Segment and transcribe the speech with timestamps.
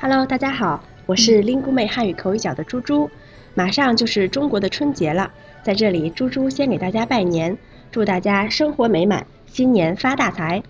[0.00, 3.10] Hello，大家好，我是林姑妹汉语口语角的猪猪。
[3.54, 5.32] 马上就是中国的春节了，
[5.64, 7.58] 在这里，猪猪先给大家拜年，
[7.90, 10.62] 祝大家生活美满，新年发大财。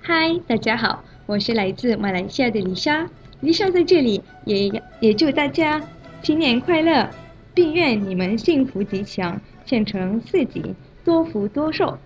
[0.00, 3.06] 嗨，大家好，我是来自马来西亚的丽莎。
[3.40, 5.82] 丽莎在这里也也祝大家
[6.22, 7.10] 新年快乐，
[7.52, 11.98] 并愿你们幸福吉祥，前程似锦，多福多寿。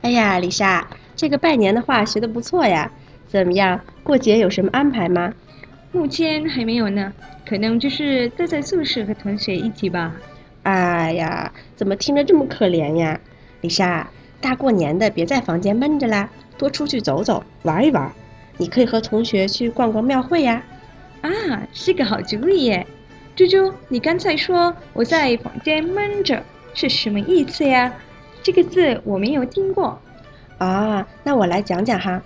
[0.00, 2.90] 哎呀，丽莎，这个拜年的话学得不错呀。
[3.28, 5.34] 怎么样，过节有什么安排吗？
[5.92, 7.12] 目前还没有呢，
[7.46, 10.14] 可能就是待在宿舍和同学一起吧。
[10.62, 13.20] 哎呀，怎么听着这么可怜呀？
[13.60, 14.08] 丽莎，
[14.40, 18.10] 大过年的别在房间闷着啦，多出去走走，玩一玩。
[18.56, 20.62] 你可以和同学去逛逛庙会呀。
[21.20, 21.30] 啊，
[21.74, 22.86] 是个好主意耶！
[23.36, 27.92] 猪猪，你刚才说我在房间闷着是什么意思呀？
[28.42, 30.00] 这个字我没有听过。
[30.56, 32.22] 啊，那我来讲讲哈。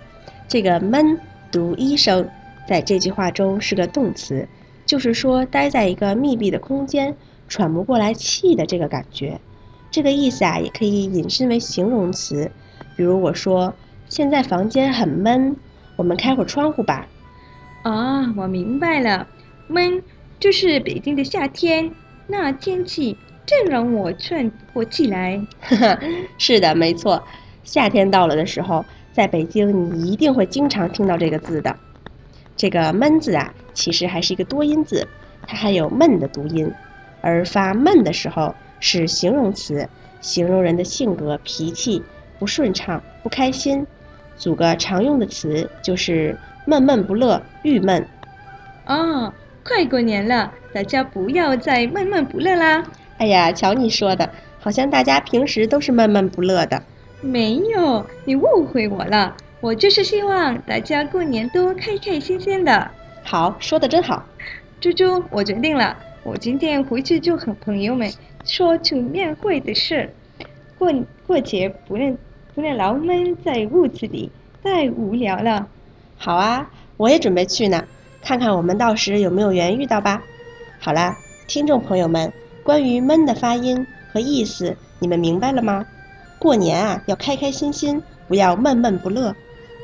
[0.47, 1.19] 这个闷
[1.51, 2.25] 读一声。
[2.67, 4.47] 在这句话中是个动词，
[4.85, 7.15] 就是说待在一个密闭的空间，
[7.47, 9.39] 喘不过来气的这个感觉。
[9.89, 12.51] 这个意思啊，也可以引申为形容词。
[12.97, 13.73] 比如我说
[14.09, 15.55] 现在房间很闷，
[15.95, 17.07] 我们开会窗户吧。
[17.83, 19.25] 啊，我明白了，
[19.67, 20.03] 闷
[20.39, 21.89] 就是北京的夏天，
[22.27, 25.41] 那天气正让我喘不过气来。
[26.37, 27.23] 是的，没错，
[27.63, 31.73] 夏天到了的时候，在北京你一定会经常听到这个字的。
[32.57, 35.07] 这个闷字啊，其实还是一个多音字，
[35.47, 36.69] 它还有闷的读音，
[37.21, 39.87] 而发闷的时候是形容词，
[40.19, 42.03] 形容人的性格、脾气
[42.39, 43.85] 不顺畅、不开心。
[44.35, 48.05] 组个常用的词就是闷闷不乐、郁闷。
[48.87, 49.31] 哦，
[49.63, 52.83] 快过年了，大家不要再闷闷不乐啦！
[53.17, 56.81] 哎呀，瞧你说的，好像大家平时都是闷闷不乐的。
[57.21, 59.35] 没有，你误会我了。
[59.59, 62.91] 我就是希望大家过年都开开心心的。
[63.23, 64.23] 好，说的真好。
[64.79, 68.11] 猪猪，我决定了，我今天回去就和朋友们
[68.45, 70.13] 说去面会的事。
[70.77, 70.93] 过
[71.25, 72.15] 过节不能
[72.53, 74.31] 不能老闷在屋子里，
[74.63, 75.67] 太无聊了。
[76.17, 77.83] 好啊，我也准备去呢，
[78.21, 80.21] 看看我们到时有没有缘遇到吧。
[80.79, 81.17] 好啦，
[81.47, 82.31] 听众朋友们，
[82.63, 85.83] 关于闷的发音和意思，你们明白了吗？
[86.37, 89.35] 过年啊，要开开心心，不要闷闷不乐。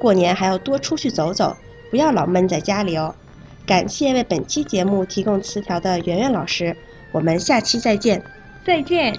[0.03, 1.55] 过年还要多出去走走，
[1.89, 3.15] 不要老闷在家里哦。
[3.65, 6.75] 感谢为本期节目提供词条的圆圆老师，
[7.13, 8.21] 我们下期再见。
[8.65, 9.17] 再见。